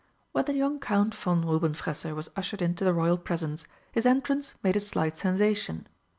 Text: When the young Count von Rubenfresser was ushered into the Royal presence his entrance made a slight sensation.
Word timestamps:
When 0.31 0.45
the 0.45 0.55
young 0.55 0.79
Count 0.79 1.13
von 1.13 1.43
Rubenfresser 1.45 2.15
was 2.15 2.31
ushered 2.35 2.59
into 2.63 2.83
the 2.83 2.91
Royal 2.91 3.19
presence 3.19 3.67
his 3.91 4.07
entrance 4.07 4.55
made 4.63 4.75
a 4.75 4.79
slight 4.79 5.15
sensation. 5.15 5.85